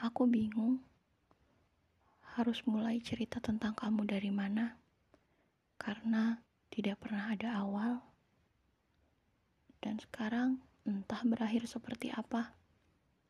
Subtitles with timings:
[0.00, 0.80] Aku bingung.
[2.40, 4.80] Harus mulai cerita tentang kamu dari mana,
[5.76, 6.40] karena
[6.72, 8.00] tidak pernah ada awal,
[9.84, 10.56] dan sekarang
[10.88, 12.56] entah berakhir seperti apa.